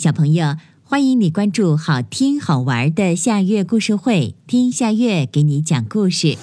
[0.00, 6.38] 小朋友，欢迎你关注好听好玩的夏月故事会，听夏月给你讲故事。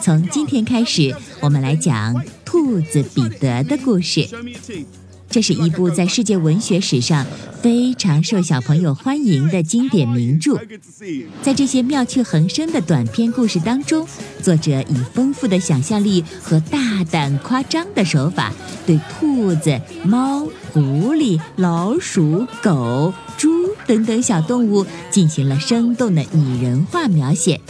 [0.00, 2.14] 从今天开始，我们来讲
[2.44, 4.28] 兔子彼得的故事。
[5.36, 7.26] 这是一部在世界文学史上
[7.60, 10.58] 非常受小朋友欢迎的经典名著。
[11.42, 14.08] 在这些妙趣横生的短篇故事当中，
[14.42, 18.50] 作者以丰富的想象力和大胆夸张的手法，
[18.86, 23.50] 对兔子、猫、狐狸、老鼠、狗、猪
[23.86, 27.60] 等等小动物进行了生动的拟人化描写。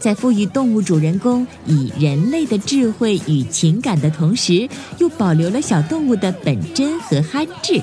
[0.00, 4.66] 在赋予动物主人公以人类的智慧与情感的同时，
[4.98, 7.80] 又保留了小动物的本真和憨质。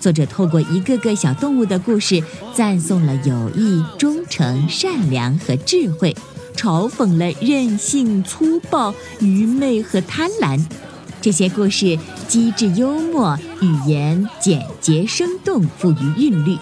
[0.00, 2.22] 作者透过一个个小动物的故事，
[2.54, 6.16] 赞颂了友谊、忠诚、善良和智慧，
[6.56, 10.58] 嘲讽了任性、粗暴、愚昧和贪婪。
[11.20, 11.98] 这些故事
[12.28, 16.56] 机智幽默，语言简洁生动，富于韵律。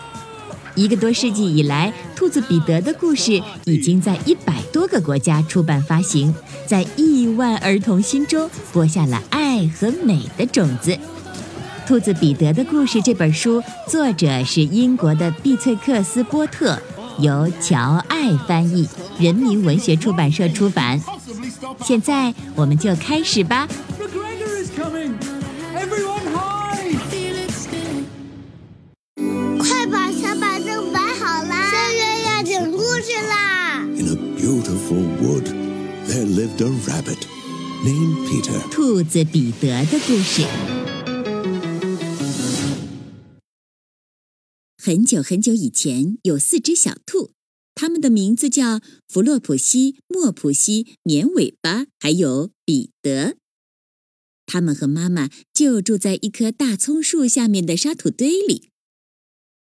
[0.74, 6.34] 一个多世纪以来，兔子彼得的故事已经在一百多个国家出版发行，
[6.66, 10.90] 在亿万儿童心中播下了爱和美的种子。
[11.86, 16.80] 《兔子彼得的故事》这本书，作者是英国的碧翠克斯波特，
[17.18, 18.88] 由乔爱翻译，
[19.18, 21.00] 人民文学出版社出版。
[21.84, 23.68] 现在我们就开始吧。
[34.90, 37.26] Lived a rabbit
[37.84, 38.70] named Peter。
[38.70, 40.42] 兔子彼得的故事。
[44.76, 47.32] 很久很久以前，有四只小兔，
[47.74, 53.36] 它们的名字叫弗洛普西、莫普西、绵尾巴，还有彼得。
[54.44, 58.68] 它们和妈妈就住在一棵大葱树下面的沙土堆里。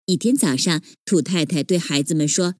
[0.05, 2.55] 一天早上，兔太太对孩子们说。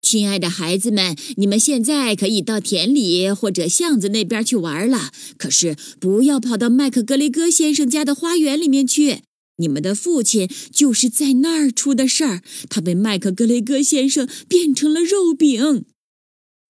[0.00, 5.12] 亲爱的孩子们，你们现在可以到田里或者巷子那边去玩了。
[5.36, 9.22] 可是不要跑到麦克格雷戈先生家的花园里面去。
[9.56, 15.84] 你们的父亲就是在那儿出的事儿，他被麦克格雷戈先生变成了肉饼。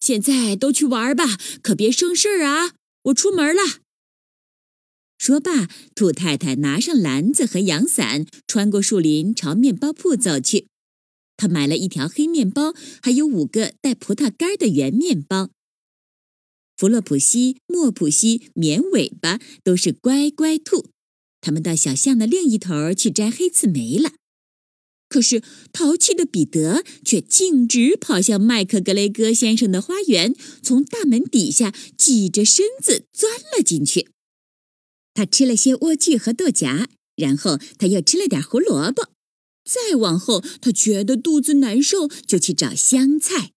[0.00, 2.72] 现在都去玩吧，可别生事儿啊！
[3.02, 3.62] 我出门了。
[5.18, 10.66] 说罢，兔太太拿上篮子和阳伞，穿过树林，朝面包铺走去。
[11.38, 15.50] 他买了一条黑面包，还有五个带葡萄干的圆面包。
[16.76, 20.90] 弗洛普西、莫普西、绵尾巴都是乖乖兔，
[21.40, 24.12] 他们到小巷的另一头去摘黑刺梅了。
[25.08, 34.10] 可是淘气的彼得却径直跑向麦克格雷戈先生的花园，从大门底下挤着身子钻了进去。
[35.14, 39.08] 他吃了些莴苣和豆荚，然后他又吃了点胡萝卜。
[39.68, 43.52] 再往后，他觉得肚子难受，就去找香菜。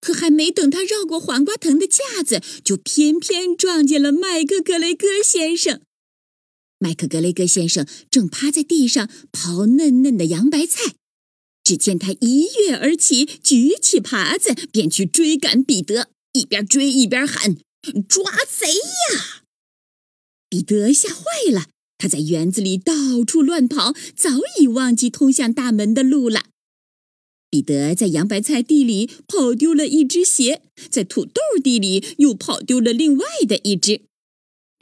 [0.00, 5.80] 可还没等他绕过黄瓜藤的架子，就偏偏撞见了麦克格雷戈先生。
[6.80, 10.96] 麦克格雷戈先生正趴在地上刨嫩嫩的洋白菜，
[11.62, 17.54] 只见他一跃而起，举起耙子便去追赶彼得，一边追一边喊
[18.08, 19.44] ：“抓贼呀！”
[20.50, 21.22] 彼得吓坏
[21.52, 21.68] 了。
[22.02, 24.30] 他在园子里到处乱跑，早
[24.60, 26.46] 已忘记通向大门的路了。
[27.48, 34.00] 彼得在洋白菜地里跑丢了一只鞋，在土豆地里又跑丢了另外的一只。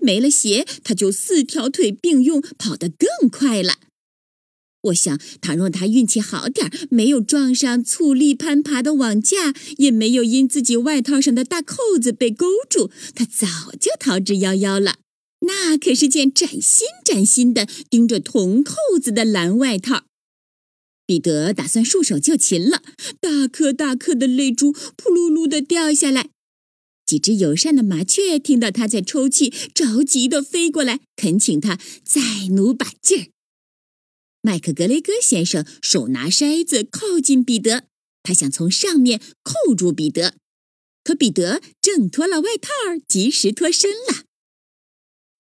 [0.03, 3.75] 没了鞋，他就四条腿并用，跑得更快了。
[4.85, 14.95] 我想，倘若他运气好点儿，没有撞上醋栗攀爬的网架，也没有因自己外套上的大扣子被勾住，他早就逃之夭夭了。
[15.41, 20.05] 那可是件崭新崭新的、钉着铜扣子的蓝外套。
[21.07, 22.83] 彼得打算束手就擒了，
[23.21, 26.31] 大颗大颗的泪珠扑噜噜的掉下来。
[27.05, 32.21] 几只友善的麻雀听到他在抽泣，着急的飞过来，恳请他再
[32.53, 33.27] 努把劲儿。
[34.43, 37.89] 麦克格雷戈先生手拿筛子靠近彼得，
[38.23, 40.37] 他想从上面扣住彼得，
[41.03, 42.71] 可彼得挣脱了外套，
[43.09, 44.27] 及时脱身了。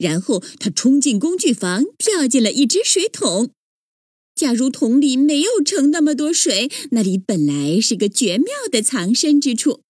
[0.00, 3.52] 然后他冲进工具房，跳进了一只水桶。
[4.35, 9.82] 假如桶里没有盛那么多水，那里本来是个绝妙的藏身之处。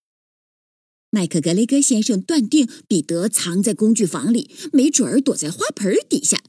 [1.13, 6.43] 麦克格雷戈先生断定彼得藏在工具房里，没准儿躲在花盆底下。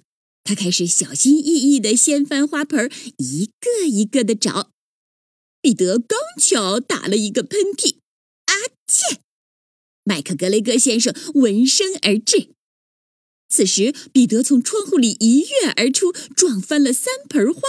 [0.44, 4.72] 他开始小心翼翼地掀翻花盆，一个一个地找。
[5.62, 7.98] 彼得刚巧打了一个喷嚏，
[8.46, 8.54] 啊
[8.88, 9.20] 切！
[10.04, 12.50] 麦克格雷戈先生闻声而至。
[13.52, 17.62] 此时，彼得从窗户里一跃而出，撞翻了三盆花。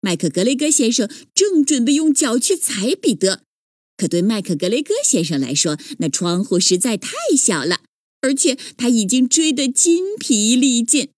[0.00, 3.42] 麦克格雷戈先生正准备用脚去踩彼得，
[3.98, 7.82] 可对麦克格雷戈先生来说，那窗户实在太小了，
[8.22, 11.10] 而且他已经追得筋疲力尽。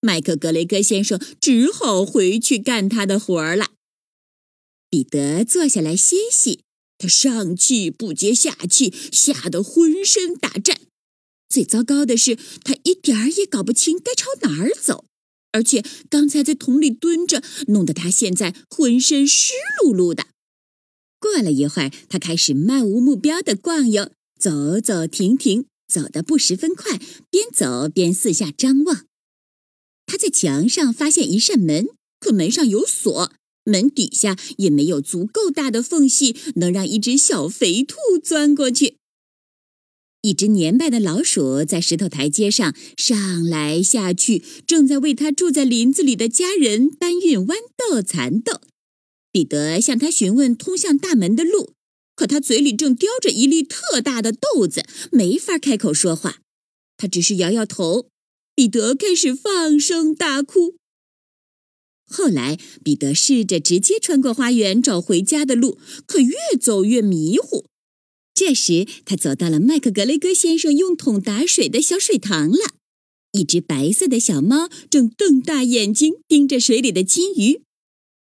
[0.00, 3.68] 麦克格雷戈先生只好回去干他的活儿了。
[4.90, 6.60] 彼得坐下来歇息，
[6.98, 10.80] 他上气不接下气，吓得浑身打颤。
[11.54, 15.04] 最糟糕的是，他一点儿也搞不清该朝哪儿走，
[15.52, 20.26] 而且刚才在桶里蹲着，弄得他现在浑身湿漉漉的。
[21.20, 26.98] 过了一会儿，他开始漫无目标的逛悠，走走停停，走得不十分快，
[27.30, 29.06] 边走边四下张望。
[30.06, 31.86] 他在墙上发现一扇门，
[32.18, 38.96] 可门上有锁，门底下也没有足够大的缝隙，能让一只小肥兔钻过去。
[40.24, 48.62] 一只年迈的老鼠在石头台阶上上来下去，正在为他住在林子里的家人搬运豌豆、蚕豆。
[49.30, 51.74] 彼得向他询问通向大门的路，
[52.16, 56.38] 可他嘴里正叼着一粒特大的豆子，没法开口说话。
[56.96, 58.06] 他只是摇摇头。
[58.54, 60.76] 彼得开始放声大哭。
[62.06, 67.66] 后来，彼得试着直接穿过花园找回家的路，可越走越迷糊。
[68.34, 72.74] 这时，他走到了麦克格雷戈先生用桶打水的小水塘了。
[73.30, 77.62] 一只白色的小猫正瞪大眼睛盯着水里的金鱼。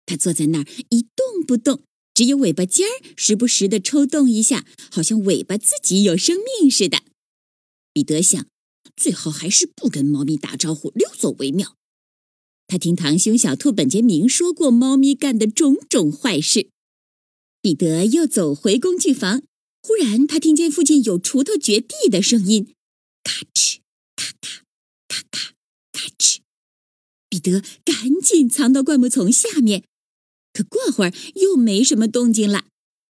[0.05, 1.81] 它坐在那儿一动不动，
[2.13, 7.03] 只有尾巴尖儿时不时的抽动一下，好像尾巴自己有生命似的。
[7.93, 8.45] 彼得想，
[8.95, 11.75] 最好还是不跟猫咪打招呼，溜走为妙。
[12.67, 16.69] 他听堂兄小兔本杰明说过猫咪干的种种坏事。
[17.61, 19.43] 彼得又走回工具房。
[19.83, 22.73] 忽然，他听见附近有锄头掘地的声音，
[23.23, 23.77] 咔哧，
[24.15, 24.63] 咔咔，
[25.07, 25.53] 咔咔，
[25.91, 26.37] 咔哧。
[27.27, 29.83] 彼得赶紧藏到灌木丛下面。
[30.53, 32.65] 可过会儿又没什么动静了，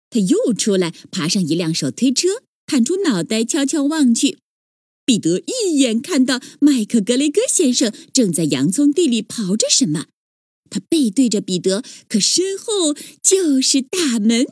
[0.10, 4.38] 他又出来，爬上一辆手推车，探出脑袋悄悄望去。
[5.06, 10.06] 彼得一眼看到麦克格雷戈先生正在洋葱地里刨着什么，
[10.70, 12.94] 他背对着彼得，可身后
[13.24, 14.46] 就是大门。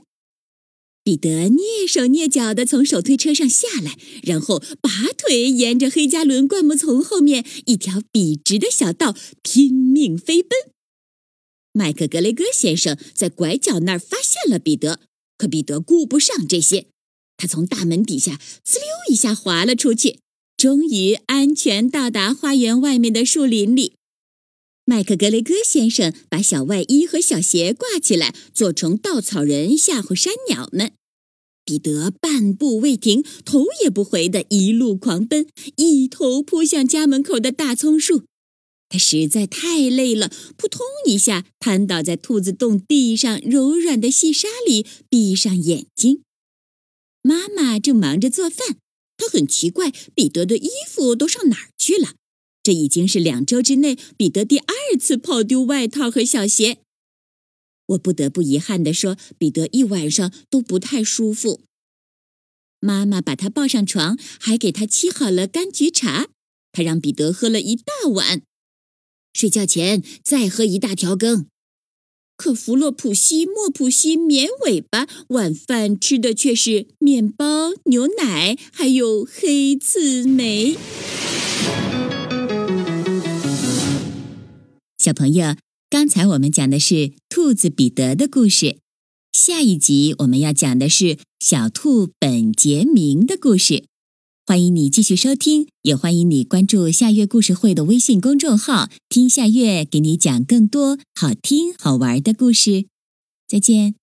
[1.07, 10.51] 彼得蹑手蹑脚地从手推车上下来，然后拔腿沿着黑加仑灌木丛后面一条笔直的小道拼命飞奔。
[11.71, 14.99] 麦克格雷戈先生在拐角那儿发现了彼得，
[15.37, 16.87] 可彼得顾不上这些，
[17.37, 20.19] 他从大门底下呲溜一下滑了出去，
[20.57, 23.93] 终于安全到达花园外面的树林里。
[24.89, 30.93] 麦克格雷戈先生把小外衣和小鞋挂起来，做成稻草人吓唬山鸟们。
[31.65, 35.45] 彼得半步未停，头也不回的一路狂奔，
[35.75, 38.23] 一头扑向家门口的大葱树。
[38.87, 46.21] 他实在太累了，扑通一下瘫倒在兔子洞地上柔软的细沙里，闭上眼睛。
[47.21, 48.77] 妈妈正忙着做饭，
[49.17, 52.13] 她很奇怪，彼得的衣服都上哪儿去了？
[52.67, 54.65] 这已经是两周之内彼得第二
[54.99, 56.79] 次跑丢外套和小鞋。
[57.85, 61.61] 我不得不遗憾地说，彼得一晚上都不太舒服。
[62.81, 66.27] 妈妈把他抱上床，还给他沏好了柑橘茶。
[66.73, 68.41] 他让彼得喝了一大碗，
[69.31, 71.47] 睡觉前再喝一大条羹。
[72.35, 80.75] 可弗洛普西、莫普西、绵尾巴晚饭吃的却是面包、牛奶，还有黑刺梅。
[85.07, 85.55] 小朋友，
[85.89, 88.79] 刚才我们讲的是兔子彼得的故事，
[89.31, 93.85] 下一集我们要讲的是小兔本杰明的故事。
[94.45, 102.87] 欢迎你继续收听，也欢迎你关注夏月故事会的微信公众号，听夏月给你讲更多好听好玩的故事。
[103.47, 103.95] 再见。